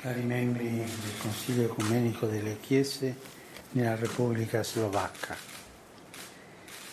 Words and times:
cari 0.00 0.22
membri 0.22 0.76
del 0.76 1.18
Consiglio 1.20 1.64
Ecumenico 1.64 2.24
delle 2.24 2.56
Chiese 2.58 3.14
nella 3.72 3.96
Repubblica 3.96 4.62
Slovacca. 4.62 5.36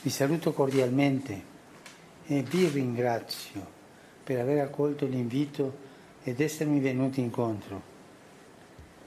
Vi 0.02 0.10
saluto 0.10 0.52
cordialmente 0.52 1.42
e 2.26 2.42
vi 2.42 2.68
ringrazio 2.68 3.66
per 4.26 4.42
aver 4.42 4.60
accolto 4.60 5.06
l'invito 5.06 5.78
ed 6.22 6.42
essermi 6.42 6.82
venuti 6.82 7.22
incontro. 7.22 7.82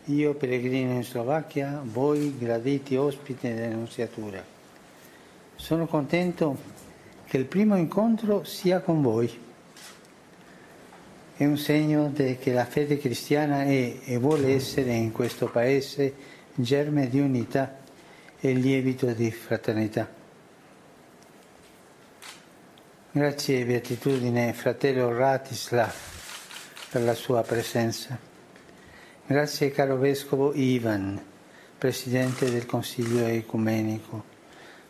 Io 0.06 0.32
pellegrino 0.32 0.94
in 0.94 1.04
Slovacchia, 1.04 1.82
voi 1.84 2.38
graditi 2.38 2.96
ospiti 2.96 3.52
dell'Annunziatura. 3.52 4.42
Sono 5.56 5.86
contento 5.86 6.56
che 7.26 7.36
il 7.36 7.44
primo 7.44 7.76
incontro 7.76 8.44
sia 8.44 8.80
con 8.80 9.02
voi 9.02 9.48
è 11.40 11.46
un 11.46 11.56
segno 11.56 12.12
che 12.12 12.52
la 12.52 12.66
fede 12.66 12.98
cristiana 12.98 13.62
è 13.62 14.00
e 14.04 14.18
vuole 14.18 14.52
essere 14.52 14.92
in 14.92 15.10
questo 15.10 15.46
paese 15.46 16.12
germe 16.52 17.08
di 17.08 17.18
unità 17.18 17.78
e 18.38 18.52
lievito 18.52 19.06
di 19.06 19.30
fraternità. 19.30 20.06
Grazie 23.10 23.64
beatitudine 23.64 24.52
fratello 24.52 25.16
Ratislav 25.16 25.94
per 26.90 27.04
la 27.04 27.14
sua 27.14 27.40
presenza. 27.40 28.18
Grazie 29.24 29.70
caro 29.70 29.96
vescovo 29.96 30.52
Ivan, 30.52 31.18
presidente 31.78 32.50
del 32.50 32.66
Consiglio 32.66 33.24
Ecumenico, 33.24 34.24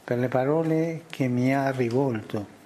per 0.03 0.19
le 0.19 0.27
parole 0.27 1.03
che 1.09 1.29
mi 1.29 1.55
ha 1.55 1.71
rivolto 1.71 2.59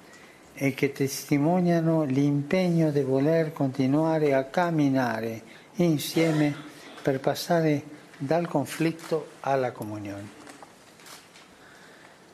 e 0.54 0.72
che 0.72 0.92
testimoniano 0.92 2.04
l'impegno 2.04 2.90
di 2.90 3.02
voler 3.02 3.52
continuare 3.52 4.34
a 4.34 4.44
camminare 4.44 5.42
insieme 5.74 6.54
per 7.02 7.18
passare 7.18 7.82
dal 8.16 8.46
conflitto 8.46 9.30
alla 9.40 9.72
comunione. 9.72 10.42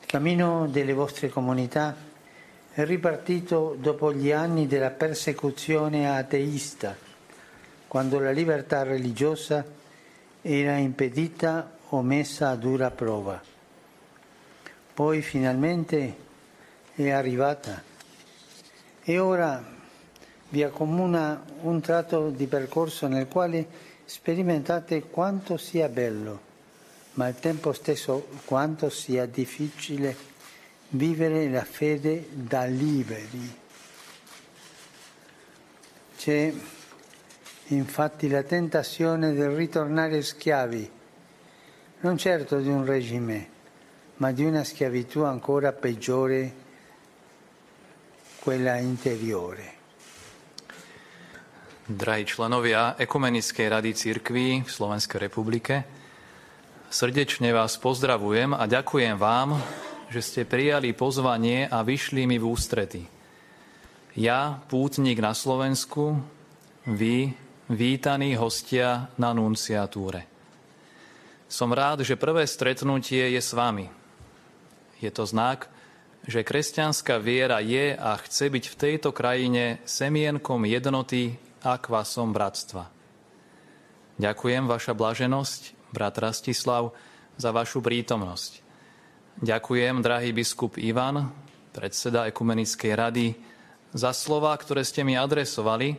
Il 0.01 0.05
cammino 0.05 0.67
delle 0.67 0.93
vostre 0.93 1.29
comunità 1.29 1.95
è 2.73 2.85
ripartito 2.85 3.75
dopo 3.79 4.13
gli 4.13 4.31
anni 4.31 4.67
della 4.67 4.91
persecuzione 4.91 6.15
ateista, 6.15 6.95
quando 7.87 8.19
la 8.19 8.31
libertà 8.31 8.83
religiosa 8.83 9.65
era 10.41 10.77
impedita 10.77 11.77
o 11.89 12.01
messa 12.01 12.49
a 12.49 12.55
dura 12.55 12.91
prova. 12.91 13.41
Poi 14.93 15.21
finalmente 15.21 16.15
è 16.93 17.09
arrivata 17.09 17.89
e 19.11 19.19
ora 19.19 19.61
vi 20.47 20.63
accomuna 20.63 21.43
un 21.63 21.81
tratto 21.81 22.29
di 22.29 22.47
percorso 22.47 23.07
nel 23.07 23.27
quale 23.27 23.67
sperimentate 24.05 25.03
quanto 25.09 25.57
sia 25.57 25.89
bello, 25.89 26.39
ma 27.15 27.25
al 27.25 27.37
tempo 27.37 27.73
stesso 27.73 28.25
quanto 28.45 28.89
sia 28.89 29.25
difficile 29.25 30.15
vivere 30.91 31.49
la 31.49 31.65
fede 31.65 32.25
da 32.31 32.63
liberi. 32.63 33.59
C'è 36.15 36.53
infatti 37.67 38.29
la 38.29 38.43
tentazione 38.43 39.33
del 39.33 39.49
ritornare 39.49 40.21
schiavi, 40.21 40.89
non 41.99 42.17
certo 42.17 42.59
di 42.59 42.69
un 42.69 42.85
regime, 42.85 43.49
ma 44.17 44.31
di 44.31 44.45
una 44.45 44.63
schiavitù 44.63 45.23
ancora 45.23 45.73
peggiore 45.73 46.60
quella 48.41 48.81
interiore. 48.81 49.77
Drahí 51.85 52.25
členovia 52.25 52.97
Ekumenickej 52.97 53.69
rady 53.69 53.93
církví 53.93 54.65
v 54.65 54.69
Slovenskej 54.69 55.29
republike, 55.29 55.85
srdečne 56.89 57.53
vás 57.53 57.77
pozdravujem 57.77 58.57
a 58.57 58.65
ďakujem 58.65 59.13
vám, 59.21 59.61
že 60.09 60.25
ste 60.25 60.41
prijali 60.49 60.89
pozvanie 60.97 61.69
a 61.69 61.85
vyšli 61.85 62.25
mi 62.25 62.41
v 62.41 62.49
ústrety. 62.49 63.05
Ja, 64.17 64.57
pútnik 64.73 65.21
na 65.21 65.37
Slovensku, 65.37 66.17
vy, 66.89 67.37
vítaní 67.69 68.33
hostia 68.41 69.13
na 69.21 69.37
nunciatúre. 69.37 70.25
Som 71.45 71.77
rád, 71.77 72.01
že 72.01 72.17
prvé 72.17 72.49
stretnutie 72.49 73.37
je 73.37 73.41
s 73.43 73.53
vami. 73.53 73.85
Je 74.97 75.13
to 75.13 75.29
znak, 75.29 75.69
že 76.25 76.45
kresťanská 76.45 77.17
viera 77.17 77.57
je 77.61 77.97
a 77.97 78.13
chce 78.21 78.53
byť 78.53 78.65
v 78.69 78.75
tejto 78.77 79.09
krajine 79.09 79.81
semienkom 79.89 80.61
jednoty 80.69 81.37
a 81.65 81.81
kvasom 81.81 82.29
bratstva. 82.29 82.89
Ďakujem, 84.21 84.69
vaša 84.69 84.93
blaženosť, 84.93 85.61
brat 85.89 86.15
Rastislav, 86.21 86.93
za 87.41 87.49
vašu 87.49 87.81
prítomnosť. 87.81 88.61
Ďakujem, 89.41 90.05
drahý 90.05 90.29
biskup 90.29 90.77
Ivan, 90.77 91.33
predseda 91.73 92.29
Ekumenickej 92.29 92.93
rady, 92.93 93.27
za 93.91 94.13
slova, 94.13 94.53
ktoré 94.55 94.85
ste 94.85 95.01
mi 95.01 95.17
adresovali 95.17 95.97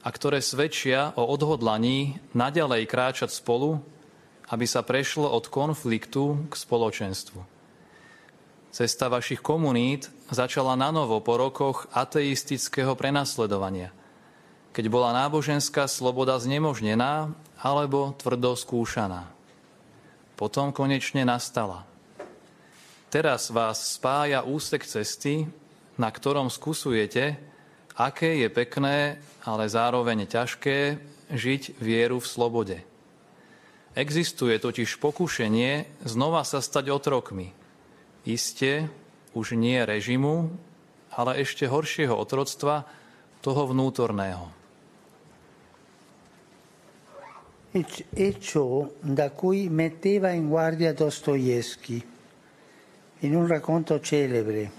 a 0.00 0.08
ktoré 0.08 0.40
svedčia 0.40 1.12
o 1.18 1.26
odhodlaní 1.26 2.22
naďalej 2.32 2.88
kráčať 2.88 3.30
spolu, 3.34 3.82
aby 4.48 4.64
sa 4.64 4.86
prešlo 4.86 5.28
od 5.28 5.50
konfliktu 5.50 6.48
k 6.48 6.54
spoločenstvu. 6.54 7.59
Cesta 8.70 9.10
vašich 9.10 9.42
komunít 9.42 10.14
začala 10.30 10.78
na 10.78 10.94
novo 10.94 11.18
po 11.18 11.34
rokoch 11.34 11.90
ateistického 11.90 12.94
prenasledovania, 12.94 13.90
keď 14.70 14.84
bola 14.86 15.10
náboženská 15.26 15.90
sloboda 15.90 16.38
znemožnená 16.38 17.34
alebo 17.58 18.14
tvrdo 18.14 18.54
skúšaná. 18.54 19.26
Potom 20.38 20.70
konečne 20.70 21.26
nastala. 21.26 21.82
Teraz 23.10 23.50
vás 23.50 23.98
spája 23.98 24.46
úsek 24.46 24.86
cesty, 24.86 25.50
na 25.98 26.06
ktorom 26.06 26.46
skúsujete, 26.46 27.42
aké 27.98 28.38
je 28.38 28.48
pekné, 28.54 29.18
ale 29.42 29.66
zároveň 29.66 30.30
ťažké 30.30 31.02
žiť 31.34 31.82
vieru 31.82 32.22
v 32.22 32.30
slobode. 32.30 32.78
Existuje 33.98 34.54
totiž 34.62 35.02
pokušenie 35.02 36.06
znova 36.06 36.46
sa 36.46 36.62
stať 36.62 36.94
otrokmi– 36.94 37.50
Isté 38.24 38.88
už 39.32 39.56
nie 39.56 39.80
režimu, 39.80 40.52
ale 41.16 41.40
ešte 41.40 41.64
horšieho 41.64 42.12
otroctva, 42.12 42.84
toho 43.40 43.72
vnútorného. 43.72 44.52
E 47.72 48.28
ciò 48.42 48.90
da 49.00 49.30
cui 49.30 49.70
metteva 49.70 50.30
in 50.30 50.48
guardia 50.48 50.92
Dostoevsky 50.92 52.02
in 53.20 53.36
un 53.36 53.46
racconto 53.46 54.00
celebre, 54.00 54.70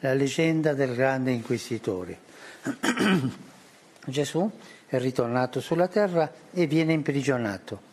la 0.00 0.14
leggenda 0.14 0.72
del 0.74 0.94
grande 0.94 1.30
inquisitore. 1.30 2.18
Gesù 4.06 4.50
è 4.86 4.98
ritornato 4.98 5.60
sulla 5.60 5.88
terra 5.88 6.32
e 6.50 6.66
viene 6.66 6.94
imprigionato. 6.94 7.86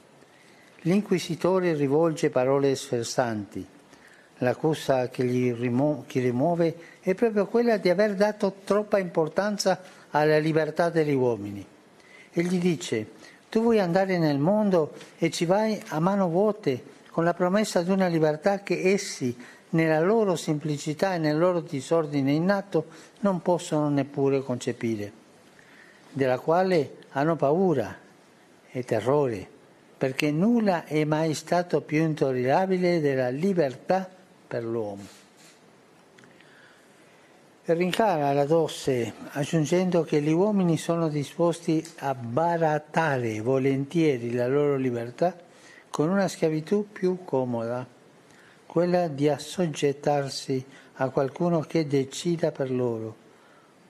L'inquisitore 0.82 1.76
rivolge 1.76 2.30
parole 2.30 2.74
sferzanti 2.76 3.75
la 4.40 4.56
cosa 4.56 5.09
che 5.09 5.23
rimu- 5.23 6.06
che 6.07 6.19
rimuove 6.19 6.75
è 7.00 7.13
proprio 7.13 7.46
quella 7.46 7.78
di 7.78 7.90
aver 7.90 8.16
dato 8.16 8.57
troppa 8.63 8.97
importanza 8.97 9.79
alla 10.09 10.38
libertà 10.38 10.90
degli 10.90 11.13
uomini. 11.13 11.66
E 12.31 12.44
gli 12.44 12.59
dice, 12.59 13.07
tu 13.50 13.62
vuoi 13.62 13.79
andare 13.79 14.18
nel 14.18 14.38
mondo 14.38 14.94
e 15.18 15.29
ci 15.29 15.46
vai 15.46 15.81
a 15.90 16.00
mano 16.00 16.28
vuote 16.28 16.94
con 17.09 17.23
la 17.23 17.34
promessa 17.34 17.81
di 17.81 17.91
una 17.91 18.07
libertà 18.07 18.59
che 18.59 18.91
essi, 18.91 19.35
nella 19.69 20.00
loro 20.00 20.35
semplicità 20.35 21.16
e 21.16 21.17
nel 21.17 21.38
loro 21.38 21.59
disordine 21.62 22.31
innato, 22.31 22.85
non 23.22 23.41
possono 23.41 23.90
neppure 23.90 24.41
concepire, 24.41 25.12
della 26.12 26.40
quale 26.40 26.97
hanno 27.12 27.35
paura 27.35 27.97
e 28.70 28.84
terrore, 28.84 29.47
perché 29.97 30.31
nulla 30.31 30.85
è 30.85 31.03
mai 31.03 31.34
stato 31.34 31.81
più 31.81 32.02
intollerabile 32.02 32.99
della 32.99 33.29
libertà 33.29 34.15
per 34.55 34.63
l'uomo. 34.63 35.05
Rincara 37.66 38.31
la 38.31 38.46
Dosse 38.46 39.13
aggiungendo 39.31 40.03
che 40.03 40.22
gli 40.22 40.31
uomini 40.31 40.78
sono 40.78 41.09
disposti 41.09 41.85
a 41.97 42.16
barattare 42.16 43.41
volentieri 43.41 44.31
la 44.31 44.47
loro 44.47 44.78
libertà 44.78 45.37
con 45.90 46.09
una 46.09 46.29
schiavitù 46.29 46.87
più 46.90 47.25
comoda, 47.25 47.85
quella 48.66 49.09
di 49.09 49.28
assoggettarsi 49.28 50.63
a 50.93 51.09
qualcuno 51.09 51.59
che 51.59 51.85
decida 51.85 52.53
per 52.53 52.72
loro, 52.72 53.13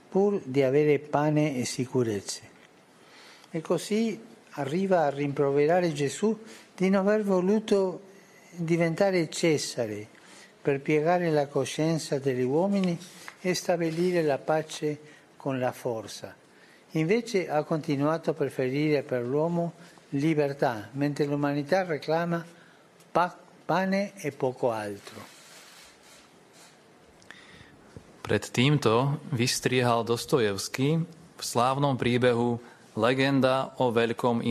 pur 0.09 0.41
di 0.44 0.63
avere 0.63 0.97
pane 0.97 1.57
e 1.57 1.65
sicurezze. 1.65 2.41
E 3.51 3.62
così 3.62 4.19
arriva 4.51 5.03
a 5.03 5.09
rimproverare 5.12 5.94
Gesù 5.94 6.35
di 6.75 6.89
non 6.89 7.06
aver 7.06 7.23
voluto 7.23 8.01
diventare 8.56 9.29
Cesare, 9.29 10.13
per 10.65 10.81
piegare 10.81 11.29
la 11.29 11.45
coscienza 11.45 12.17
degli 12.17 12.41
uomini 12.41 12.97
e 13.39 13.53
stabilire 13.53 14.23
la 14.23 14.39
pace 14.39 14.97
con 15.38 15.59
la 15.59 15.71
forza. 15.71 16.33
Invece 16.97 17.47
ha 17.47 17.62
continuato 17.62 18.31
a 18.31 18.33
preferire 18.33 19.03
per 19.03 19.21
l'uomo 19.21 19.73
libertà, 20.17 20.89
mentre 20.94 21.25
l'umanità 21.25 21.85
reclama 21.85 22.44
pane 23.13 24.13
e 24.17 24.31
poco 24.31 24.71
altro. 24.71 25.21
Pred 28.25 28.50
týmto 28.50 29.21
vystriehal 29.38 30.01
Dostojevský 30.01 30.97
v 30.97 31.41
slávnom 31.45 31.94
príbehu 31.94 32.57
Legenda 32.97 33.77
o 33.77 33.94
veľkom 33.94 34.41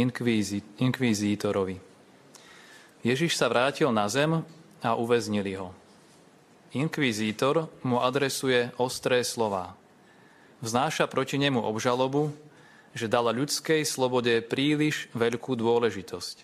inkvizítorovi. 0.78 1.82
Ježiš 3.02 3.34
sa 3.34 3.50
vrátil 3.50 3.90
na 3.90 4.06
zem 4.06 4.46
a 4.78 4.94
uväznili 4.94 5.58
ho. 5.58 5.74
Inkvizítor 6.74 7.70
mu 7.86 8.02
adresuje 8.02 8.74
ostré 8.82 9.22
slova. 9.22 9.78
Vznáša 10.58 11.06
proti 11.06 11.38
nemu 11.38 11.62
obžalobu, 11.62 12.34
že 12.90 13.06
dala 13.06 13.30
ľudskej 13.30 13.86
slobode 13.86 14.42
príliš 14.42 15.06
veľkú 15.14 15.54
dôležitosť. 15.54 16.42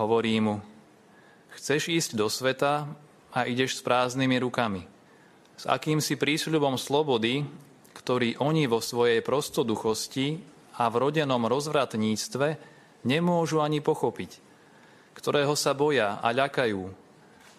Hovorí 0.00 0.40
mu, 0.40 0.64
chceš 1.52 1.92
ísť 1.92 2.10
do 2.16 2.32
sveta 2.32 2.88
a 3.28 3.44
ideš 3.44 3.76
s 3.76 3.84
prázdnymi 3.84 4.40
rukami. 4.40 4.88
S 5.60 5.68
akýmsi 5.68 6.16
prísľubom 6.16 6.80
slobody, 6.80 7.44
ktorý 7.92 8.40
oni 8.40 8.64
vo 8.64 8.80
svojej 8.80 9.20
prostoduchosti 9.20 10.40
a 10.80 10.88
v 10.88 10.96
rodenom 10.96 11.44
rozvratníctve 11.44 12.56
nemôžu 13.04 13.60
ani 13.60 13.84
pochopiť, 13.84 14.40
ktorého 15.12 15.52
sa 15.52 15.76
boja 15.76 16.20
a 16.24 16.32
ľakajú, 16.32 17.05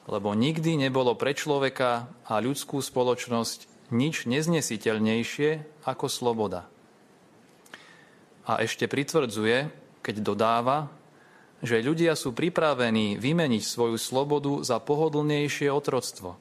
lebo 0.08 0.32
nikdy 0.32 0.80
nebolo 0.80 1.14
pre 1.20 1.36
človeka 1.36 2.08
a 2.24 2.40
ľudskú 2.40 2.80
spoločnosť 2.80 3.92
nič 3.92 4.28
neznesiteľnejšie 4.28 5.84
ako 5.84 6.06
sloboda. 6.08 6.68
A 8.48 8.64
ešte 8.64 8.88
pritvrdzuje, 8.88 9.68
keď 10.00 10.16
dodáva, 10.24 10.88
že 11.60 11.84
ľudia 11.84 12.16
sú 12.16 12.32
pripravení 12.32 13.20
vymeniť 13.20 13.64
svoju 13.64 14.00
slobodu 14.00 14.64
za 14.64 14.80
pohodlnejšie 14.80 15.68
otroctvo, 15.68 16.40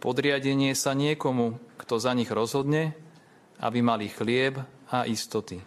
podriadenie 0.00 0.72
sa 0.72 0.96
niekomu, 0.96 1.60
kto 1.76 2.00
za 2.00 2.16
nich 2.16 2.32
rozhodne, 2.32 2.96
aby 3.60 3.84
mali 3.84 4.08
chlieb 4.08 4.56
a 4.88 5.04
istoty. 5.04 5.60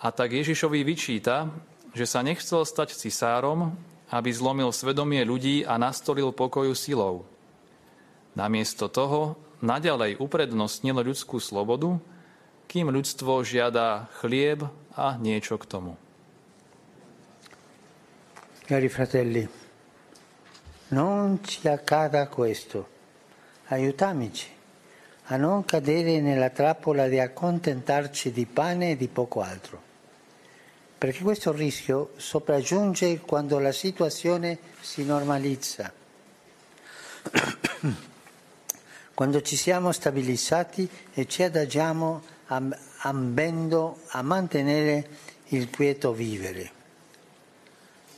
A 0.00 0.12
tak 0.12 0.32
Ježišovi 0.32 0.80
vyčíta, 0.84 1.52
že 1.92 2.08
sa 2.08 2.20
nechcel 2.20 2.64
stať 2.64 2.96
cisárom, 2.96 3.76
aby 4.10 4.30
zlomil 4.32 4.72
svedomie 4.72 5.24
ľudí 5.24 5.64
a 5.64 5.80
nastolil 5.80 6.32
pokoju 6.34 6.76
silou. 6.76 7.24
Namiesto 8.34 8.90
toho 8.90 9.38
naďalej 9.62 10.20
uprednostnil 10.20 11.00
ľudskú 11.00 11.40
slobodu, 11.40 11.96
kým 12.66 12.90
ľudstvo 12.90 13.40
žiada 13.46 14.10
chlieb 14.20 14.66
a 14.98 15.16
niečo 15.16 15.56
k 15.56 15.64
tomu. 15.64 15.92
Cari 18.64 18.88
fratelli, 18.88 19.44
non 20.96 21.44
ci 21.44 21.68
accada 21.68 22.26
questo. 22.28 22.92
Aiutamici 23.68 24.48
a 25.28 25.36
non 25.36 25.64
cadere 25.64 26.20
nella 26.20 26.50
trappola 26.50 27.08
di 27.08 27.18
accontentarci 27.18 28.30
di 28.30 28.44
pane 28.44 28.92
e 28.92 28.96
di 28.96 29.08
poco 29.08 29.40
altro. 29.40 29.93
Perché 31.04 31.22
questo 31.22 31.52
rischio 31.52 32.12
sopraggiunge 32.16 33.18
quando 33.18 33.58
la 33.58 33.72
situazione 33.72 34.58
si 34.80 35.04
normalizza. 35.04 35.92
quando 39.12 39.42
ci 39.42 39.54
siamo 39.56 39.92
stabilizzati 39.92 40.88
e 41.12 41.26
ci 41.26 41.42
adagiamo 41.42 42.22
ambendo 43.00 43.98
a 44.12 44.22
mantenere 44.22 45.06
il 45.48 45.68
quieto 45.68 46.14
vivere. 46.14 46.70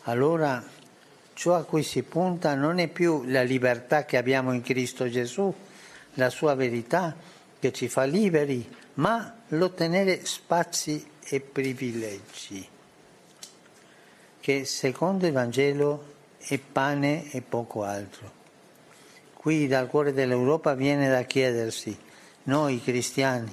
Allora 0.03 0.65
ciò 1.35 1.57
a 1.57 1.65
cui 1.65 1.83
si 1.83 2.05
punta 2.05 2.55
non 2.55 2.79
è 2.79 2.87
più 2.87 3.25
la 3.25 3.43
libertà 3.43 4.05
che 4.05 4.17
abbiamo 4.17 4.53
in 4.53 4.63
Cristo 4.63 5.11
Gesù, 5.11 5.53
la 6.15 6.31
sua 6.31 6.55
verità 6.55 7.17
che 7.59 7.73
ci 7.73 7.89
fa 7.89 8.05
liberi, 8.05 8.65
ma 8.95 9.39
l'ottenere 9.49 10.25
spazi 10.25 11.15
e 11.29 11.41
privilegi, 11.41 12.75
che 14.47 14.65
secondo 14.65 15.27
il 15.27 15.33
Vangelo 15.33 16.15
è 16.39 16.57
pane 16.59 17.33
e 17.33 17.41
poco 17.41 17.83
altro. 17.83 18.31
Qui 19.35 19.67
dal 19.67 19.89
cuore 19.89 20.13
dell'Europa 20.13 20.75
viene 20.75 21.09
da 21.09 21.23
chiedersi, 21.23 21.99
noi 22.45 22.81
cristiani, 22.81 23.53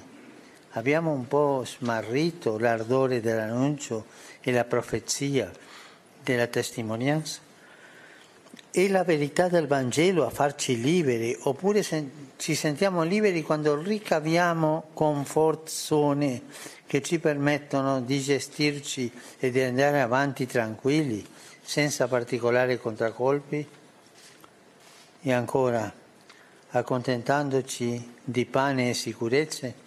abbiamo 0.70 1.10
un 1.10 1.26
po' 1.26 1.64
smarrito 1.66 2.58
l'ardore 2.58 3.20
dell'annuncio 3.20 4.06
e 4.40 4.52
la 4.52 4.62
profezia 4.62 5.50
della 6.22 6.46
testimonianza? 6.46 7.40
È 8.74 8.88
la 8.88 9.04
verità 9.04 9.46
del 9.46 9.68
Vangelo 9.68 10.26
a 10.26 10.30
farci 10.30 10.80
liberi, 10.80 11.32
oppure 11.42 11.84
ci 12.38 12.56
sentiamo 12.56 13.04
liberi 13.04 13.42
quando 13.42 13.80
ricaviamo 13.80 14.88
confortzone 14.92 16.42
che 16.84 17.00
ci 17.00 17.20
permettono 17.20 18.00
di 18.00 18.20
gestirci 18.20 19.12
e 19.38 19.52
di 19.52 19.60
andare 19.60 20.00
avanti 20.00 20.44
tranquilli, 20.46 21.24
senza 21.62 22.08
particolari 22.08 22.76
contraccolpi? 22.80 23.64
E 25.22 25.32
ancora, 25.32 25.92
accontentandoci 26.70 28.14
di 28.24 28.44
pane 28.44 28.90
e 28.90 28.94
sicurezze, 28.94 29.82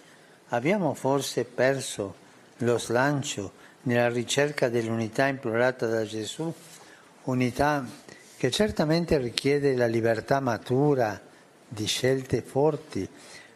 Abbiamo 0.48 0.94
forse 0.94 1.44
perso 1.44 2.14
lo 2.60 2.78
slancio 2.78 3.52
nella 3.82 4.08
ricerca 4.08 4.70
dell'unità 4.70 5.26
implorata 5.26 5.86
da 5.86 6.06
Gesù, 6.06 6.50
unità 7.24 7.86
che 8.38 8.50
certamente 8.50 9.18
richiede 9.18 9.76
la 9.76 9.86
libertà 9.86 10.40
matura 10.40 11.20
di 11.68 11.86
scelte 11.86 12.40
forti, 12.40 13.06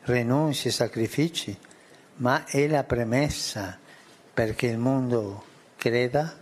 renunci 0.03 0.69
e 0.69 0.73
sacrifici, 0.73 1.57
ma 2.17 2.45
è 2.45 2.67
la 2.67 2.85
premessa 2.85 3.79
perché 4.35 4.67
il 4.67 4.79
mondo 4.79 5.45
creda? 5.77 6.37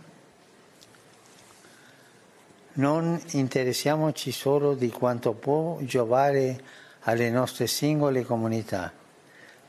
Non 2.73 3.21
interessiamoci 3.31 4.31
solo 4.33 4.73
di 4.73 4.89
quanto 4.89 5.31
può 5.31 5.77
giovare 5.81 6.61
alle 7.01 7.29
nostre 7.29 7.67
singole 7.67 8.23
comunità 8.25 8.99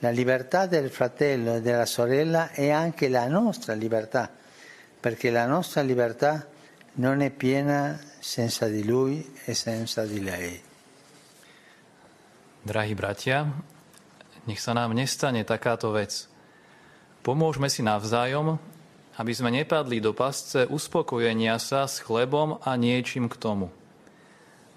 la 0.02 0.10
libertà 0.10 0.66
del 0.66 0.90
fratello 0.90 1.54
e 1.54 1.60
della 1.60 1.86
sorella 1.86 2.50
è 2.50 2.70
anche 2.70 3.08
la 3.08 3.28
nostra 3.28 3.72
libertà, 3.74 4.28
perché 4.98 5.30
la 5.30 5.46
nostra 5.46 5.80
libertà 5.82 6.48
non 6.98 7.22
è 7.22 7.30
piena 7.30 7.98
senza 8.20 8.68
di 8.68 8.84
lui 8.84 9.22
e 9.44 9.54
senza 9.54 10.04
di 10.04 10.20
lei. 10.20 10.60
Drahí 12.62 12.94
bratia, 12.94 13.48
nech 14.46 14.60
sa 14.60 14.72
nám 14.72 14.94
nestane 14.94 15.42
takáto 15.42 15.90
vec. 15.90 16.30
Pomôžme 17.22 17.66
si 17.66 17.82
navzájom, 17.82 18.58
aby 19.18 19.32
sme 19.34 19.50
nepadli 19.50 19.98
do 19.98 20.14
pasce 20.14 20.66
uspokojenia 20.70 21.58
sa 21.58 21.90
s 21.90 21.98
chlebom 22.02 22.62
a 22.62 22.78
niečím 22.78 23.26
k 23.26 23.38
tomu. 23.38 23.70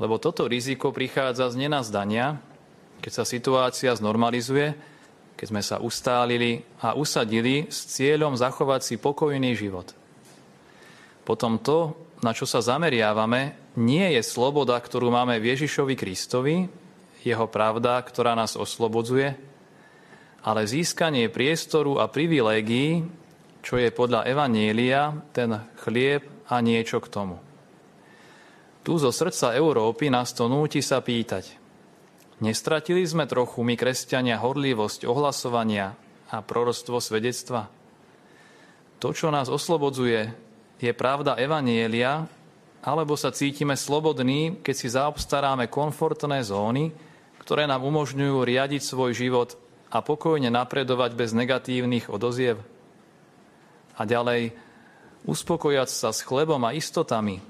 Lebo 0.02 0.18
toto 0.18 0.50
riziko 0.50 0.90
prichádza 0.90 1.54
z 1.54 1.68
nenazdania, 1.68 2.42
keď 3.00 3.12
sa 3.12 3.24
situácia 3.24 3.94
znormalizuje 3.94 4.96
keď 5.36 5.48
sme 5.52 5.62
sa 5.62 5.78
ustálili 5.84 6.64
a 6.80 6.96
usadili 6.96 7.68
s 7.68 7.92
cieľom 7.92 8.40
zachovať 8.40 8.82
si 8.88 8.96
pokojný 8.96 9.52
život. 9.52 9.92
Potom 11.28 11.60
to, 11.60 12.05
na 12.24 12.32
čo 12.32 12.48
sa 12.48 12.64
zameriavame, 12.64 13.76
nie 13.80 14.16
je 14.16 14.22
sloboda, 14.24 14.80
ktorú 14.80 15.12
máme 15.12 15.40
v 15.40 15.56
Ježišovi 15.56 15.96
Kristovi, 16.00 16.68
jeho 17.26 17.48
pravda, 17.50 18.00
ktorá 18.04 18.38
nás 18.38 18.56
oslobodzuje, 18.56 19.36
ale 20.46 20.70
získanie 20.70 21.28
priestoru 21.28 21.98
a 21.98 22.06
privilégií, 22.06 23.04
čo 23.66 23.82
je 23.82 23.90
podľa 23.90 24.30
Evanielia 24.30 25.26
ten 25.34 25.58
chlieb 25.82 26.22
a 26.46 26.62
niečo 26.62 27.02
k 27.02 27.10
tomu. 27.10 27.42
Tu 28.86 28.94
zo 29.02 29.10
srdca 29.10 29.58
Európy 29.58 30.14
nás 30.14 30.38
to 30.38 30.46
núti 30.46 30.86
sa 30.86 31.02
pýtať– 31.02 31.46
Nestratili 32.44 33.08
sme 33.08 33.24
trochu 33.32 33.64
my, 33.64 33.80
kresťania, 33.80 34.44
horlivosť 34.44 35.08
ohlasovania 35.08 35.96
a 36.28 36.44
prorostvo 36.44 37.00
svedectva? 37.00 37.72
To, 39.00 39.16
čo 39.16 39.32
nás 39.32 39.48
oslobodzuje, 39.48 40.36
je 40.80 40.92
pravda 40.92 41.40
Evanielia, 41.40 42.28
alebo 42.86 43.18
sa 43.18 43.34
cítime 43.34 43.74
slobodní, 43.74 44.62
keď 44.62 44.76
si 44.78 44.88
zaobstaráme 44.94 45.72
komfortné 45.72 46.46
zóny, 46.46 46.94
ktoré 47.42 47.66
nám 47.66 47.82
umožňujú 47.82 48.46
riadiť 48.46 48.82
svoj 48.82 49.18
život 49.18 49.58
a 49.90 50.06
pokojne 50.06 50.54
napredovať 50.54 51.18
bez 51.18 51.34
negatívnych 51.34 52.10
odoziev? 52.14 52.62
A 53.98 54.06
ďalej, 54.06 54.54
uspokojať 55.26 55.90
sa 55.90 56.10
s 56.14 56.22
chlebom 56.22 56.62
a 56.62 56.76
istotami, 56.78 57.42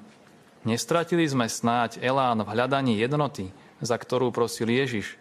nestratili 0.63 1.27
sme 1.27 1.51
snáď 1.51 1.99
elán 1.99 2.45
v 2.45 2.51
hľadaní 2.55 2.95
jednoty, 2.95 3.51
za 3.83 3.99
ktorú 3.99 4.31
prosil 4.31 4.71
Ježiš. 4.71 5.19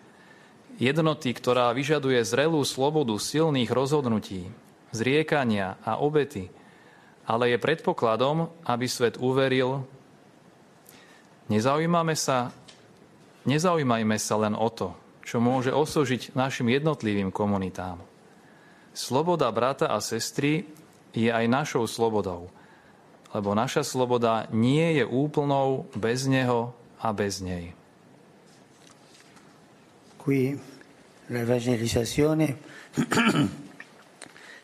Jednoty, 0.79 1.31
ktorá 1.31 1.71
vyžaduje 1.71 2.23
zrelú 2.27 2.63
slobodu 2.67 3.15
silných 3.15 3.71
rozhodnutí, 3.71 4.51
zriekania 4.91 5.79
a 5.87 5.99
obety, 5.99 6.51
ale 7.25 7.53
je 7.53 7.59
predpokladom, 7.61 8.53
aby 8.69 8.87
svet 8.89 9.17
uveril. 9.17 9.85
Nezaujímame 11.49 12.17
sa, 12.17 12.53
nezaujímajme 13.49 14.17
sa 14.21 14.37
len 14.41 14.55
o 14.57 14.69
to, 14.69 14.97
čo 15.25 15.41
môže 15.41 15.73
osožiť 15.73 16.37
našim 16.37 16.69
jednotlivým 16.73 17.33
komunitám. 17.33 18.01
Sloboda 18.95 19.51
brata 19.51 19.91
a 19.91 19.99
sestry 19.99 20.69
je 21.11 21.33
aj 21.33 21.51
našou 21.51 21.85
slobodou, 21.91 22.53
lebo 23.35 23.51
naša 23.53 23.83
sloboda 23.83 24.47
nie 24.55 25.01
je 25.01 25.05
úplnou 25.05 25.91
bez 25.99 26.31
neho 26.31 26.71
a 27.03 27.11
bez 27.11 27.43
nej. 27.43 27.75
Qui 30.25 30.57
l'evangelizzazione 31.29 32.57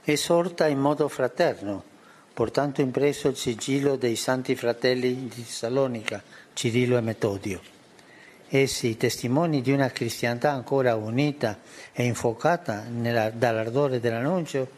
è 0.01 0.15
sorta 0.17 0.69
in 0.69 0.79
modo 0.79 1.09
fraterno, 1.09 1.90
portando 2.41 2.81
impresso 2.81 3.29
il 3.29 3.37
sigillo 3.37 3.97
dei 3.97 4.17
santi 4.17 4.57
fratelli 4.57 5.29
di 5.29 5.45
Salonica, 5.45 6.23
Cirillo 6.55 6.97
e 6.97 7.03
Metodio. 7.03 7.61
Essi, 8.49 8.97
testimoni 8.97 9.61
di 9.61 9.73
una 9.73 9.91
cristianità 9.91 10.51
ancora 10.51 10.97
unita 10.97 11.59
e 11.93 12.05
infuocata 12.05 12.87
dall'ardore 12.89 14.01
dell'annuncio, 14.01 14.71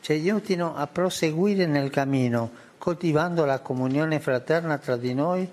ci 0.00 0.12
aiutino 0.12 0.76
a 0.76 0.86
proseguire 0.86 1.66
nel 1.66 1.90
cammino, 1.90 2.48
coltivando 2.78 3.44
la 3.44 3.58
comunione 3.58 4.20
fraterna 4.20 4.78
tra 4.78 4.96
di 4.96 5.12
noi 5.12 5.48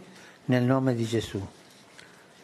nel 0.46 0.62
nome 0.62 0.94
di 0.94 1.06
Gesù. 1.06 1.44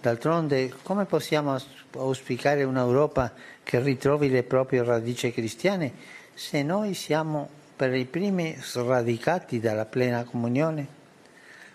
D'altronde, 0.01 0.73
come 0.81 1.05
possiamo 1.05 1.55
auspicare 1.97 2.63
un'Europa 2.63 3.31
che 3.61 3.79
ritrovi 3.79 4.31
le 4.31 4.41
proprie 4.41 4.83
radici 4.83 5.31
cristiane 5.31 5.93
se 6.33 6.63
noi 6.63 6.95
siamo 6.95 7.61
per 7.75 7.93
i 7.95 8.05
primi 8.05 8.55
sradicati 8.59 9.59
dalla 9.59 9.85
plena 9.85 10.23
comunione? 10.23 11.01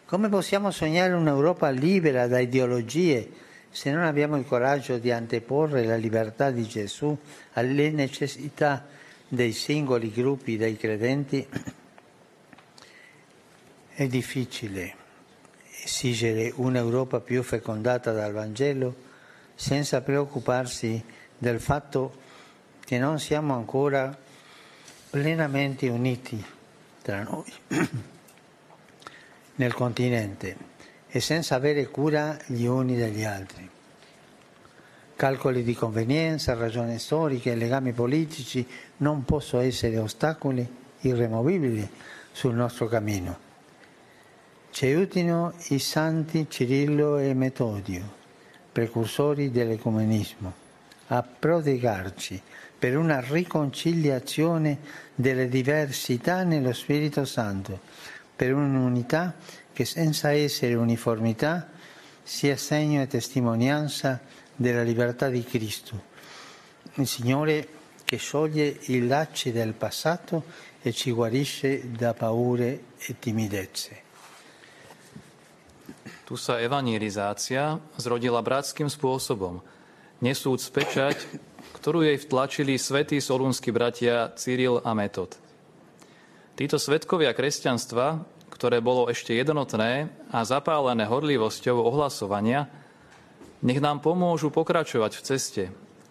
Come 0.07 0.29
possiamo 0.29 0.71
sognare 0.71 1.13
un'Europa 1.13 1.69
libera 1.71 2.27
da 2.27 2.39
ideologie 2.39 3.31
se 3.71 3.91
non 3.91 4.05
abbiamo 4.05 4.37
il 4.37 4.47
coraggio 4.47 4.99
di 4.99 5.11
anteporre 5.11 5.85
la 5.85 5.97
libertà 5.97 6.51
di 6.51 6.67
Gesù 6.67 7.17
alle 7.53 7.91
necessità 7.91 8.87
dei 9.29 9.53
singoli 9.53 10.11
gruppi 10.11 10.57
dei 10.57 10.77
credenti? 10.77 11.47
È 13.93 14.07
difficile 14.07 14.95
esigere 15.85 16.53
un'Europa 16.57 17.21
più 17.21 17.43
fecondata 17.43 18.13
dal 18.13 18.33
Vangelo 18.33 18.95
senza 19.55 20.01
preoccuparsi 20.01 21.03
del 21.37 21.61
fatto 21.61 22.27
che 22.85 22.99
non 22.99 23.19
siamo 23.19 23.55
ancora 23.55 24.27
plenamente 25.11 25.89
uniti 25.89 26.45
tra 27.03 27.23
noi 27.23 27.53
nel 29.57 29.75
continente 29.75 30.57
e 31.09 31.21
senza 31.21 31.55
avere 31.55 31.89
cura 31.89 32.37
gli 32.47 32.65
uni 32.65 32.97
degli 32.97 33.25
altri. 33.25 33.69
Calcoli 35.17 35.65
di 35.65 35.75
convenienza, 35.75 36.55
ragioni 36.55 36.99
storiche 36.99 37.55
legami 37.55 37.93
politici 37.93 38.65
non 38.99 39.25
possono 39.25 39.63
essere 39.63 39.99
ostacoli 39.99 40.67
irremovibili 41.01 41.89
sul 42.31 42.55
nostro 42.55 42.87
cammino. 42.87 43.47
Ci 44.71 44.85
aiutino 44.85 45.55
i 45.69 45.79
santi 45.81 46.47
Cirillo 46.49 47.19
e 47.19 47.35
Metodio, 47.35 48.15
precursori 48.71 49.51
dell'ecumenismo, 49.51 50.53
a 51.09 51.23
prodigarci 51.23 52.41
per 52.79 52.97
una 52.97 53.21
riconciliazione 53.21 54.79
delle 55.15 55.49
diversità 55.49 56.45
nello 56.45 56.73
Spirito 56.73 57.25
Santo, 57.25 57.81
per 58.37 58.55
un'unità 58.55 59.35
che 59.73 59.85
senza 59.85 60.31
essere 60.31 60.75
uniformità 60.75 61.69
sia 62.23 62.57
segno 62.57 63.03
e 63.03 63.07
testimonianza 63.07 64.21
della 64.55 64.83
libertà 64.83 65.29
di 65.29 65.43
Cristo, 65.43 66.05
il 66.95 67.07
Signore 67.07 67.69
che 68.05 68.17
scioglie 68.17 68.79
i 68.87 69.07
lacci 69.07 69.53
del 69.53 69.73
passato 69.73 70.45
e 70.81 70.93
ci 70.93 71.11
guarisce 71.11 71.91
da 71.91 72.15
paure 72.15 72.85
e 72.99 73.19
timidezze. 73.19 74.07
Tu 76.29 76.37
sa 76.37 76.61
evangelizácia 76.61 77.81
zrodila 77.97 78.45
bratským 78.45 78.93
spôsobom. 78.93 79.65
Nesúc 80.21 80.61
pečať, 80.69 81.17
ktorú 81.79 82.03
jej 82.03 82.19
vtlačili 82.19 82.75
svätí 82.75 83.23
solúnsky 83.23 83.71
bratia 83.71 84.35
Cyril 84.35 84.83
a 84.83 84.91
Metod. 84.99 85.39
Títo 86.59 86.75
svetkovia 86.75 87.31
kresťanstva, 87.31 88.27
ktoré 88.51 88.83
bolo 88.83 89.07
ešte 89.07 89.39
jednotné 89.39 90.11
a 90.35 90.43
zapálené 90.43 91.07
horlivosťou 91.07 91.79
ohlasovania, 91.79 92.67
nech 93.63 93.79
nám 93.79 94.03
pomôžu 94.03 94.51
pokračovať 94.51 95.13
v 95.15 95.23
ceste 95.23 95.65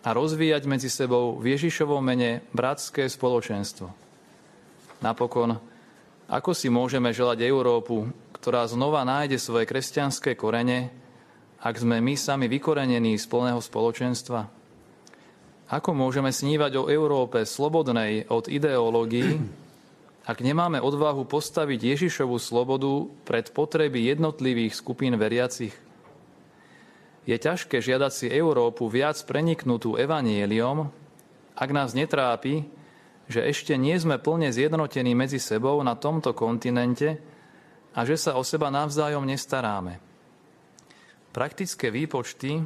a 0.08 0.16
rozvíjať 0.16 0.64
medzi 0.64 0.88
sebou 0.88 1.36
v 1.36 1.60
Ježišovom 1.60 2.00
mene 2.00 2.48
bratské 2.56 3.12
spoločenstvo. 3.12 3.92
Napokon, 5.04 5.60
ako 6.32 6.52
si 6.56 6.72
môžeme 6.72 7.12
želať 7.12 7.44
Európu, 7.44 8.08
ktorá 8.40 8.64
znova 8.72 9.04
nájde 9.04 9.36
svoje 9.36 9.68
kresťanské 9.68 10.40
korene, 10.40 10.96
ak 11.60 11.76
sme 11.76 12.00
my 12.00 12.16
sami 12.16 12.48
vykorenení 12.48 13.20
z 13.20 13.26
plného 13.28 13.60
spoločenstva? 13.60 14.48
Ako 15.68 15.92
môžeme 15.92 16.32
snívať 16.32 16.80
o 16.80 16.88
Európe 16.88 17.44
slobodnej 17.44 18.24
od 18.32 18.48
ideológií, 18.48 19.36
ak 20.24 20.40
nemáme 20.40 20.80
odvahu 20.80 21.28
postaviť 21.28 21.96
Ježišovu 21.96 22.40
slobodu 22.40 23.08
pred 23.28 23.52
potreby 23.52 24.12
jednotlivých 24.12 24.80
skupín 24.80 25.16
veriacich? 25.20 25.76
Je 27.28 27.36
ťažké 27.36 27.84
žiadať 27.84 28.12
si 28.12 28.28
Európu 28.32 28.88
viac 28.88 29.20
preniknutú 29.28 30.00
evanieliom, 30.00 30.88
ak 31.60 31.70
nás 31.76 31.92
netrápi, 31.92 32.64
že 33.28 33.44
ešte 33.44 33.76
nie 33.76 33.96
sme 34.00 34.16
plne 34.16 34.48
zjednotení 34.48 35.12
medzi 35.12 35.36
sebou 35.36 35.84
na 35.84 36.00
tomto 36.00 36.32
kontinente 36.32 37.20
a 37.92 38.08
že 38.08 38.16
sa 38.16 38.40
o 38.40 38.44
seba 38.48 38.72
navzájom 38.72 39.28
nestaráme. 39.28 40.00
Praktické 41.36 41.92
výpočty, 41.92 42.64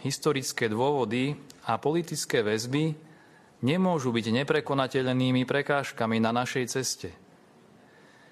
historické 0.00 0.72
dôvody 0.72 1.36
a 1.68 1.76
politické 1.76 2.40
väzby 2.40 2.96
nemôžu 3.60 4.08
byť 4.08 4.26
neprekonateľnými 4.42 5.44
prekážkami 5.44 6.16
na 6.16 6.32
našej 6.32 6.64
ceste. 6.72 7.12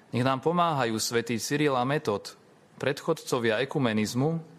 Nech 0.09 0.25
nám 0.25 0.41
pomáhajú 0.41 0.97
svätý 0.97 1.37
Cyril 1.37 1.77
a 1.77 1.85
Metod, 1.85 2.33
predchodcovia 2.81 3.61
ekumenizmu, 3.61 4.57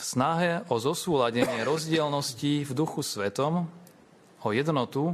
v 0.00 0.02
snahe 0.02 0.64
o 0.72 0.80
zosúladenie 0.80 1.60
rozdielností 1.60 2.64
v 2.64 2.72
duchu 2.72 3.04
svetom, 3.04 3.68
o 4.40 4.48
jednotu, 4.56 5.12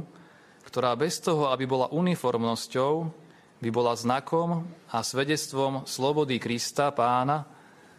ktorá 0.63 0.95
bez 0.95 1.19
toho, 1.19 1.51
aby 1.51 1.67
bola 1.67 1.91
uniformnosťou, 1.91 2.93
by 3.59 3.69
bola 3.73 3.99
znakom 3.99 4.63
a 4.87 5.03
svedectvom 5.03 5.83
slobody 5.83 6.39
Krista 6.39 6.95
Pána, 6.95 7.43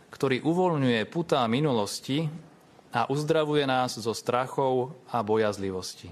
ktorý 0.08 0.40
uvoľňuje 0.40 1.04
putá 1.12 1.44
minulosti 1.44 2.47
a 2.90 3.06
uzdravuje 3.08 3.66
nás 3.66 4.00
zo 4.00 4.12
strachov 4.12 4.90
a 5.10 5.22
bojazlivosti. 5.22 6.08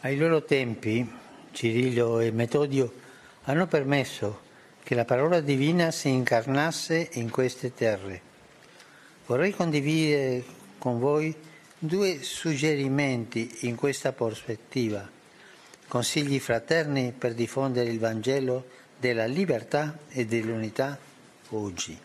Ai 0.00 0.16
loro 0.16 0.42
tempi, 0.42 1.06
Cirillo 1.52 2.20
e 2.20 2.30
Metodio 2.30 2.92
hanno 3.44 3.66
permesso 3.66 4.50
che 4.82 4.94
la 4.94 5.04
parola 5.04 5.40
divina 5.40 5.90
si 5.90 6.08
incarnasse 6.08 7.10
in 7.12 7.30
queste 7.30 7.74
terre. 7.74 8.20
Vorrei 9.26 9.52
condividere 9.52 10.44
con 10.78 10.98
voi 10.98 11.34
due 11.78 12.22
suggerimenti 12.22 13.66
in 13.66 13.76
questa 13.76 14.12
prospettiva, 14.12 15.08
consigli 15.86 16.40
fraterni 16.40 17.12
per 17.16 17.34
diffondere 17.34 17.90
il 17.90 17.98
Vangelo 17.98 18.64
della 18.98 19.26
libertà 19.26 19.98
e 20.08 20.26
dell'unità 20.26 20.98
oggi. 21.50 21.98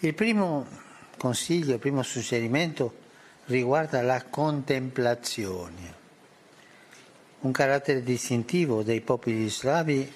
Il 0.00 0.14
primo 0.14 0.66
consiglio, 1.20 1.74
il 1.74 1.78
primo 1.78 2.02
suggerimento 2.02 2.94
riguarda 3.46 4.00
la 4.00 4.24
contemplazione 4.24 5.98
un 7.40 7.52
carattere 7.52 8.02
distintivo 8.02 8.82
dei 8.82 9.00
popoli 9.00 9.48
slavi 9.48 10.12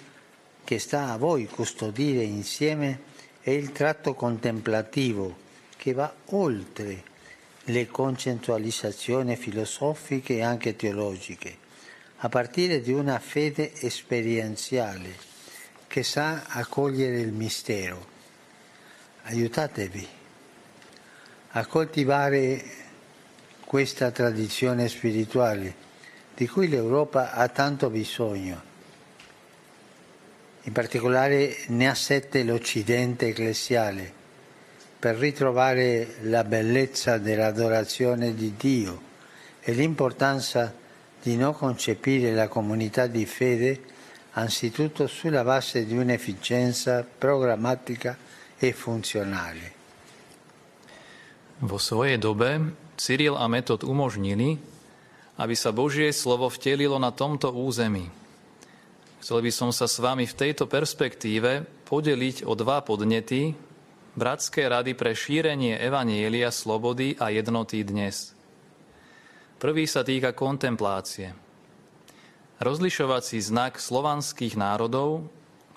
che 0.63 0.79
sta 0.79 1.11
a 1.11 1.17
voi 1.17 1.47
custodire 1.47 2.23
insieme 2.23 3.13
è 3.41 3.51
il 3.51 3.73
tratto 3.73 4.15
contemplativo 4.15 5.37
che 5.77 5.93
va 5.95 6.13
oltre 6.27 7.03
le 7.65 7.87
concettualizzazioni 7.87 9.37
filosofiche 9.37 10.37
e 10.37 10.43
anche 10.43 10.77
teologiche, 10.77 11.57
a 12.19 12.29
partire 12.29 12.83
di 12.83 12.93
una 12.93 13.19
fede 13.19 13.73
esperienziale 13.81 15.33
che 15.87 16.03
sa 16.03 16.45
accogliere 16.47 17.21
il 17.21 17.33
mistero. 17.33 18.13
Aiutatevi 19.23 20.07
a 21.57 21.67
coltivare 21.67 22.65
questa 23.65 24.11
tradizione 24.11 24.89
spirituale 24.89 25.83
di 26.35 26.49
cui 26.49 26.69
l'Europa 26.69 27.33
ha 27.33 27.47
tanto 27.49 27.91
bisogno. 27.91 28.73
in 30.63 30.73
particolare 30.73 31.59
ne 31.69 31.89
ha 31.89 31.95
sette 31.95 32.43
l'Occidente 32.43 33.29
ecclesiale, 33.29 34.13
per 34.99 35.17
ritrovare 35.17 36.17
la 36.23 36.43
bellezza 36.43 37.19
dell'adorazione 37.19 38.35
di 38.35 38.55
Dio 38.57 39.01
e 39.61 39.73
l'importanza 39.75 40.75
di 41.23 41.37
non 41.37 41.55
concepire 41.55 42.33
la 42.33 42.49
comunità 42.49 43.07
di 43.07 43.27
fede 43.27 43.81
anzitutto 44.33 45.07
sulla 45.07 45.45
base 45.45 45.87
di 45.87 45.97
un'efficienza 45.97 47.07
programmatica 47.07 48.17
e 48.57 48.73
funzionale. 48.73 49.74
Vo 51.65 51.81
svojej 51.81 52.21
dobe 52.21 52.77
Cyril 53.01 53.41
a 53.41 53.49
Metod 53.49 53.89
umožnili, 53.89 54.61
aby 55.41 55.57
sa 55.57 55.73
Božie 55.73 56.13
slovo 56.13 56.53
vtelilo 56.53 57.01
na 57.01 57.09
tomto 57.09 57.49
území. 57.57 58.13
Chcel 59.25 59.41
by 59.41 59.49
som 59.49 59.71
sa 59.73 59.89
s 59.89 59.97
vami 59.97 60.29
v 60.29 60.37
tejto 60.37 60.69
perspektíve 60.69 61.65
podeliť 61.89 62.45
o 62.45 62.53
dva 62.53 62.85
podnety 62.85 63.57
Bratské 64.13 64.69
rady 64.69 64.93
pre 64.93 65.17
šírenie 65.17 65.81
Evanielia, 65.81 66.53
slobody 66.53 67.17
a 67.17 67.33
jednoty 67.33 67.81
dnes. 67.81 68.37
Prvý 69.57 69.89
sa 69.89 70.05
týka 70.05 70.37
kontemplácie. 70.37 71.33
Rozlišovací 72.61 73.41
znak 73.41 73.81
slovanských 73.81 74.55
národov, 74.61 75.27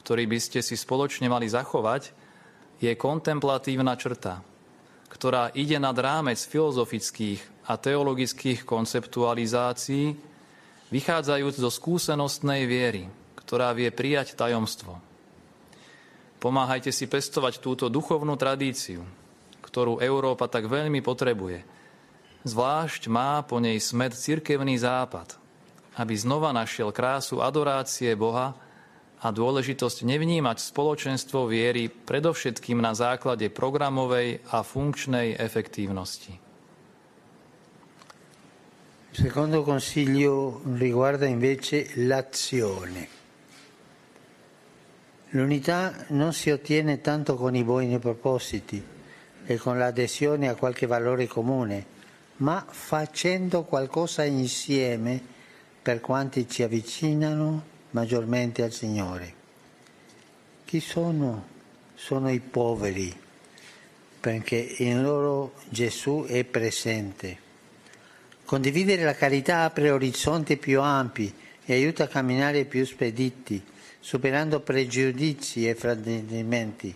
ktorý 0.04 0.28
by 0.28 0.40
ste 0.44 0.60
si 0.60 0.76
spoločne 0.76 1.32
mali 1.32 1.48
zachovať, 1.48 2.12
je 2.78 2.92
kontemplatívna 2.94 3.96
črta, 3.96 4.44
ktorá 5.08 5.56
ide 5.56 5.80
nad 5.80 5.96
rámec 5.96 6.38
filozofických 6.38 7.42
a 7.68 7.76
teologických 7.80 8.64
konceptualizácií, 8.64 10.16
vychádzajúc 10.92 11.56
zo 11.60 11.70
skúsenostnej 11.72 12.64
viery, 12.68 13.12
ktorá 13.40 13.76
vie 13.76 13.92
prijať 13.92 14.36
tajomstvo. 14.40 15.00
Pomáhajte 16.38 16.94
si 16.94 17.10
pestovať 17.10 17.60
túto 17.60 17.90
duchovnú 17.90 18.38
tradíciu, 18.38 19.02
ktorú 19.66 20.00
Európa 20.00 20.46
tak 20.46 20.70
veľmi 20.70 21.02
potrebuje. 21.02 21.66
Zvlášť 22.46 23.10
má 23.10 23.42
po 23.44 23.58
nej 23.58 23.82
smet 23.82 24.16
cirkevný 24.16 24.80
západ, 24.80 25.36
aby 25.98 26.14
znova 26.14 26.54
našiel 26.54 26.94
krásu 26.94 27.42
adorácie 27.42 28.14
Boha 28.14 28.54
a 29.18 29.34
dôležitosť 29.34 30.06
nevnímať 30.06 30.58
spoločenstvo 30.62 31.50
viery 31.50 31.90
predovšetkým 31.90 32.78
na 32.78 32.94
základe 32.94 33.50
programovej 33.50 34.46
a 34.54 34.62
funkčnej 34.62 35.34
efektívnosti. 35.42 36.38
Il 39.18 39.24
secondo 39.26 39.66
consiglio 39.66 40.62
riguarda 40.78 41.26
invece 41.26 41.90
l'azione. 42.06 43.16
L'unità 45.32 46.06
non 46.10 46.32
si 46.34 46.52
ottiene 46.52 47.02
tanto 47.02 47.36
con 47.36 47.56
i 47.56 47.64
buoni 47.64 47.98
propositi 47.98 48.78
e 49.44 49.58
con 49.58 49.80
l'adesione 49.80 50.48
a 50.48 50.56
qualche 50.56 50.86
valore 50.86 51.26
comune, 51.26 51.86
ma 52.38 52.64
facendo 52.70 53.64
qualcosa 53.64 54.24
insieme 54.24 55.20
per 55.82 56.00
quanti 56.00 56.48
ci 56.48 56.62
avvicinano 56.62 57.76
maggiormente 57.92 58.64
al 58.64 58.72
Signore. 58.72 59.34
Chi 60.66 60.80
sono? 60.80 61.56
Sono 61.96 62.30
i 62.30 62.40
poveri, 62.40 63.16
perché 64.20 64.76
in 64.78 65.02
loro 65.02 65.54
Gesù 65.70 66.26
è 66.28 66.44
presente. 66.44 67.46
Condividere 68.46 69.04
la 69.04 69.16
carità 69.16 69.64
apre 69.64 69.90
orizzonti 69.90 70.58
più 70.58 70.82
ampi 70.82 71.34
e 71.66 71.74
aiuta 71.74 72.06
a 72.06 72.08
camminare 72.08 72.66
più 72.66 72.86
spediti 72.86 73.62
superando 74.08 74.62
pregiudizi 74.62 75.68
e 75.68 75.76
fraintendimenti. 75.76 76.96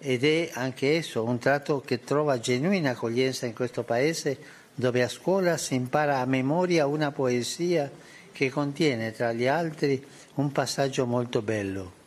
Ed 0.00 0.24
è 0.24 0.50
anche 0.54 0.96
esso 0.96 1.22
un 1.22 1.38
tratto 1.38 1.82
che 1.82 2.02
trova 2.02 2.40
genuina 2.40 2.90
accoglienza 2.90 3.46
in 3.46 3.54
questo 3.54 3.84
paese 3.84 4.38
dove 4.74 5.04
a 5.04 5.08
scuola 5.08 5.56
si 5.56 5.74
impara 5.74 6.18
a 6.18 6.24
memoria 6.24 6.86
una 6.86 7.12
poesia 7.12 7.88
che 8.32 8.50
contiene 8.50 9.12
tra 9.12 9.32
gli 9.32 9.46
altri 9.46 10.04
un 10.34 10.52
passaggio 10.52 11.06
molto 11.06 11.42
bello. 11.42 11.98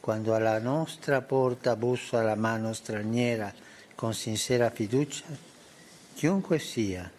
Quando 0.00 0.34
alla 0.34 0.58
nostra 0.58 1.20
porta 1.20 1.76
bussa 1.76 2.22
la 2.22 2.34
mano 2.34 2.72
straniera 2.72 3.52
con 3.94 4.14
sincera 4.14 4.70
fiducia, 4.70 5.26
chiunque 6.14 6.58
sia, 6.58 7.10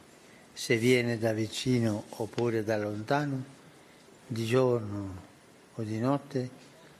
se 0.52 0.78
viene 0.78 1.18
da 1.18 1.32
vicino 1.34 2.06
oppure 2.10 2.64
da 2.64 2.78
lontano, 2.78 3.44
di 4.26 4.46
giorno 4.46 5.16
o 5.76 5.84
di 5.84 6.00
notte, 6.00 6.50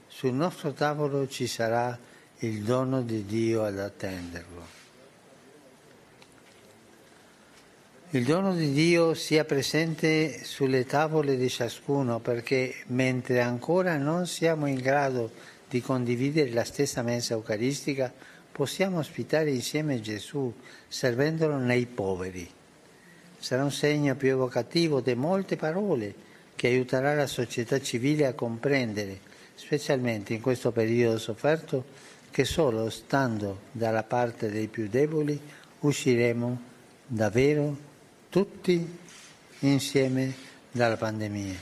sul 0.06 0.32
nostro 0.32 0.72
tavolo 0.72 1.28
ci 1.28 1.46
sarà 1.46 1.98
il 2.38 2.62
dono 2.62 3.02
di 3.02 3.24
Dio 3.26 3.64
ad 3.64 3.78
attenderlo. 3.78 4.79
Il 8.12 8.24
dono 8.24 8.56
di 8.56 8.72
Dio 8.72 9.14
sia 9.14 9.44
presente 9.44 10.42
sulle 10.42 10.84
tavole 10.84 11.36
di 11.36 11.48
ciascuno 11.48 12.18
perché 12.18 12.74
mentre 12.88 13.40
ancora 13.40 13.98
non 13.98 14.26
siamo 14.26 14.66
in 14.66 14.80
grado 14.80 15.30
di 15.68 15.80
condividere 15.80 16.50
la 16.50 16.64
stessa 16.64 17.02
mensa 17.02 17.34
eucaristica, 17.34 18.12
possiamo 18.50 18.98
ospitare 18.98 19.50
insieme 19.50 20.00
Gesù 20.00 20.52
servendolo 20.88 21.56
nei 21.58 21.86
poveri. 21.86 22.50
Sarà 23.38 23.62
un 23.62 23.70
segno 23.70 24.16
più 24.16 24.30
evocativo 24.30 25.00
di 25.00 25.14
molte 25.14 25.54
parole 25.54 26.12
che 26.56 26.66
aiuterà 26.66 27.14
la 27.14 27.28
società 27.28 27.80
civile 27.80 28.26
a 28.26 28.34
comprendere, 28.34 29.20
specialmente 29.54 30.34
in 30.34 30.40
questo 30.40 30.72
periodo 30.72 31.16
sofferto, 31.16 31.84
che 32.32 32.44
solo 32.44 32.90
stando 32.90 33.60
dalla 33.70 34.02
parte 34.02 34.50
dei 34.50 34.66
più 34.66 34.88
deboli 34.88 35.40
usciremo 35.78 36.60
davvero 37.06 37.89
tutti 38.30 38.78
insieme 39.66 40.32
dalla 40.70 40.94
pandemia. 40.94 41.58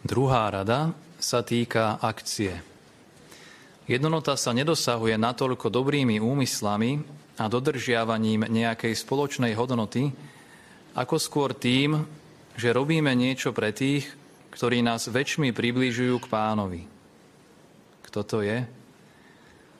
Druhá 0.00 0.48
rada 0.48 0.96
sa 1.20 1.44
týka 1.44 2.00
akcie. 2.00 2.64
Jednota 3.84 4.40
sa 4.40 4.56
nedosahuje 4.56 5.20
natoľko 5.20 5.68
dobrými 5.68 6.16
úmyslami 6.16 7.04
a 7.36 7.44
dodržiavaním 7.44 8.48
nejakej 8.48 8.96
spoločnej 8.96 9.52
hodnoty, 9.52 10.08
ako 10.96 11.20
skôr 11.20 11.52
tým, 11.52 12.00
že 12.56 12.72
robíme 12.72 13.12
niečo 13.12 13.52
pre 13.52 13.76
tých, 13.76 14.08
ktorí 14.56 14.80
nás 14.80 15.12
väčšmi 15.12 15.52
približujú 15.52 16.24
k 16.24 16.30
pánovi. 16.32 16.82
Kto 18.08 18.20
to 18.24 18.38
je? 18.40 18.64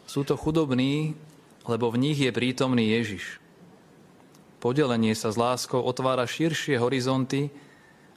Sú 0.05 0.29
to 0.29 0.37
chudobní, 0.37 1.16
lebo 1.64 1.88
v 1.88 2.01
nich 2.05 2.20
je 2.20 2.29
prítomný 2.29 2.92
Ježiš. 2.92 3.44
Podelenie 4.64 5.12
sa 5.12 5.29
s 5.29 5.37
láskou 5.37 5.85
otvára 5.85 6.24
širšie 6.24 6.81
horizonty 6.81 7.53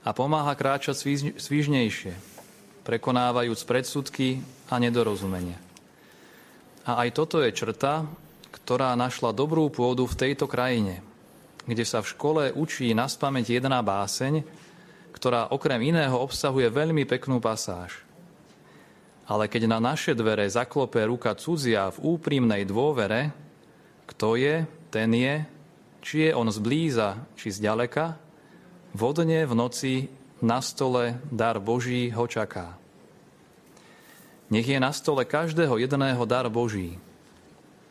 a 0.08 0.16
pomáha 0.16 0.56
kráčať 0.56 0.96
svižnejšie, 1.36 2.16
prekonávajúc 2.88 3.68
predsudky 3.68 4.40
a 4.72 4.80
nedorozumenia. 4.80 5.60
A 6.88 7.04
aj 7.04 7.20
toto 7.20 7.44
je 7.44 7.52
črta, 7.52 8.08
ktorá 8.56 8.96
našla 8.96 9.36
dobrú 9.36 9.68
pôdu 9.68 10.08
v 10.08 10.16
tejto 10.16 10.48
krajine– 10.48 11.04
kde 11.68 11.84
sa 11.84 12.00
v 12.00 12.10
škole 12.16 12.44
učí 12.56 12.96
na 12.96 13.12
spameť 13.12 13.60
jedna 13.60 13.84
báseň, 13.84 14.42
ktorá 15.12 15.52
okrem 15.52 15.92
iného 15.92 16.16
obsahuje 16.16 16.72
veľmi 16.72 17.04
peknú 17.04 17.44
pasáž. 17.44 18.08
Ale 19.28 19.52
keď 19.52 19.68
na 19.68 19.84
naše 19.84 20.16
dvere 20.16 20.48
zaklope 20.48 21.04
ruka 21.04 21.36
cudzia 21.36 21.92
v 21.92 22.16
úprimnej 22.16 22.64
dôvere, 22.64 23.36
kto 24.08 24.40
je, 24.40 24.64
ten 24.88 25.12
je, 25.12 25.44
či 26.08 26.32
je 26.32 26.32
on 26.32 26.48
zblíza, 26.48 27.20
či 27.36 27.52
zďaleka, 27.52 28.16
vodne 28.96 29.44
v 29.44 29.52
noci 29.52 29.94
na 30.40 30.64
stole 30.64 31.20
dar 31.28 31.60
Boží 31.60 32.08
ho 32.16 32.24
čaká. 32.24 32.80
Nech 34.48 34.64
je 34.64 34.80
na 34.80 34.96
stole 34.96 35.28
každého 35.28 35.76
jedného 35.76 36.24
dar 36.24 36.48
Boží, 36.48 36.96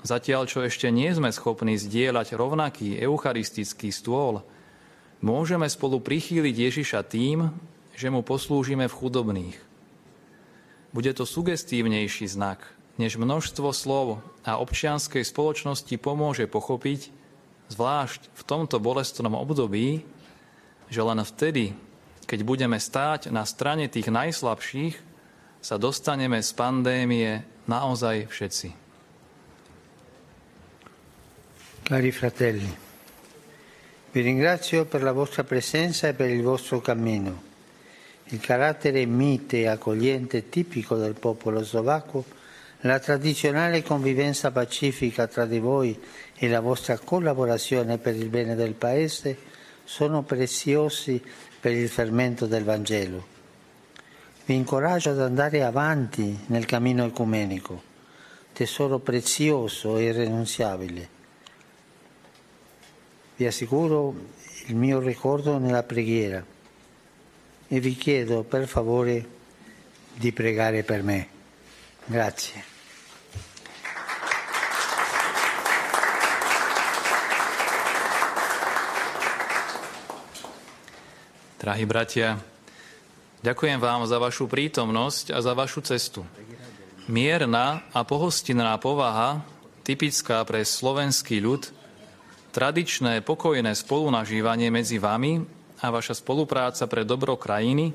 Zatiaľ, 0.07 0.47
čo 0.47 0.63
ešte 0.63 0.87
nie 0.95 1.11
sme 1.11 1.35
schopní 1.35 1.75
zdieľať 1.75 2.39
rovnaký 2.39 2.95
eucharistický 3.03 3.91
stôl, 3.91 4.39
môžeme 5.19 5.67
spolu 5.67 5.99
prichýliť 5.99 6.55
Ježiša 6.55 7.03
tým, 7.11 7.51
že 7.99 8.07
mu 8.07 8.23
poslúžime 8.23 8.87
v 8.87 8.95
chudobných. 9.03 9.59
Bude 10.95 11.11
to 11.11 11.27
sugestívnejší 11.27 12.31
znak, 12.31 12.63
než 13.03 13.19
množstvo 13.19 13.75
slov 13.75 14.23
a 14.47 14.63
občianskej 14.63 15.27
spoločnosti 15.27 15.99
pomôže 15.99 16.47
pochopiť, 16.47 17.11
zvlášť 17.73 18.31
v 18.33 18.43
tomto 18.47 18.79
bolestnom 18.79 19.35
období, 19.35 20.05
že 20.87 21.01
len 21.03 21.21
vtedy, 21.23 21.75
keď 22.27 22.41
budeme 22.47 22.79
stáť 22.79 23.31
na 23.35 23.43
strane 23.43 23.91
tých 23.91 24.07
najslabších, 24.11 24.95
sa 25.63 25.77
dostaneme 25.77 26.39
z 26.39 26.51
pandémie 26.55 27.43
naozaj 27.67 28.31
všetci. 28.31 28.69
Cari 31.87 32.11
fratelli, 32.11 32.71
vi 34.11 34.21
ringrazio 34.23 34.87
per 34.87 35.03
la 35.07 35.15
vostra 35.15 35.47
presenza 35.47 36.11
e 36.11 36.15
per 36.15 36.31
il 36.31 36.43
vostro 36.43 36.83
cammino. 36.83 37.47
il 38.31 38.41
carattere 38.41 39.07
mite 39.07 39.61
e 39.61 39.69
accogliente 39.69 40.49
tipico 40.49 40.97
del 40.97 41.15
popolo 41.15 41.63
slovacco, 41.63 42.25
la 42.81 42.99
tradizionale 42.99 43.83
convivenza 43.83 44.51
pacifica 44.51 45.27
tra 45.27 45.47
di 45.47 45.59
voi 45.59 45.99
e 46.35 46.49
la 46.49 46.61
vostra 46.61 46.99
collaborazione 46.99 47.99
per 47.99 48.15
il 48.15 48.29
bene 48.29 48.55
del 48.55 48.75
Paese 48.75 49.55
sono 49.85 50.23
preziosi 50.23 51.23
per 51.59 51.73
il 51.73 51.89
fermento 51.89 52.47
del 52.47 52.65
Vangelo. 52.65 53.35
Vi 54.45 54.55
incoraggio 54.55 55.11
ad 55.11 55.21
andare 55.21 55.65
avanti 55.65 56.45
nel 56.47 56.67
cammino 56.67 57.05
ecumenico, 57.05 57.83
tesoro 58.53 58.99
prezioso 58.99 59.97
e 59.97 60.05
irrenunciabile. 60.05 61.09
Vi 63.37 63.47
assicuro 63.47 64.15
il 64.67 64.77
mio 64.77 65.01
ricordo 65.01 65.59
nella 65.59 65.83
preghiera 65.83 66.45
e 67.69 67.81
vi 67.81 67.97
chiedo 67.97 68.43
per 68.43 68.69
favore 68.69 69.27
di 70.15 70.33
pregare 70.33 70.83
per 70.83 71.03
me. 71.03 71.36
Grazie. 72.07 72.63
Drahí 81.59 81.83
bratia, 81.83 82.39
ďakujem 83.43 83.83
vám 83.83 84.07
za 84.07 84.23
vašu 84.23 84.47
prítomnosť 84.47 85.35
a 85.35 85.43
za 85.43 85.51
vašu 85.51 85.83
cestu. 85.83 86.23
Mierna 87.11 87.83
a 87.91 88.07
pohostinná 88.07 88.79
povaha, 88.79 89.43
typická 89.83 90.47
pre 90.47 90.63
slovenský 90.63 91.43
ľud, 91.43 91.67
tradičné 92.55 93.19
pokojné 93.27 93.75
spolunažívanie 93.75 94.71
medzi 94.71 95.03
vami 95.03 95.43
a 95.83 95.91
vaša 95.91 96.23
spolupráca 96.23 96.87
pre 96.87 97.03
dobro 97.03 97.35
krajiny 97.35 97.91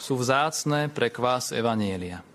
sú 0.00 0.16
vzácne 0.16 0.88
pre 0.88 1.12
kvás 1.12 1.52
Evanielia. 1.52 2.31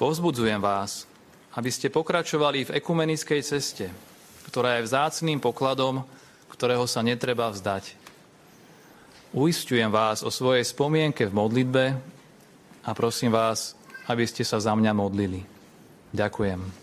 Povzbudzujem 0.00 0.58
vás, 0.58 1.04
aby 1.52 1.68
ste 1.68 1.92
pokračovali 1.92 2.68
v 2.68 2.74
ekumenickej 2.80 3.40
ceste, 3.44 3.92
ktorá 4.48 4.80
je 4.80 4.88
vzácným 4.88 5.38
pokladom, 5.38 6.04
ktorého 6.48 6.88
sa 6.88 7.04
netreba 7.04 7.52
vzdať. 7.52 7.96
Uistujem 9.32 9.88
vás 9.88 10.20
o 10.20 10.28
svojej 10.28 10.64
spomienke 10.64 11.24
v 11.24 11.36
modlitbe 11.36 11.84
a 12.84 12.90
prosím 12.92 13.32
vás, 13.32 13.72
aby 14.08 14.28
ste 14.28 14.44
sa 14.44 14.60
za 14.60 14.76
mňa 14.76 14.92
modlili. 14.92 15.40
Ďakujem. 16.12 16.81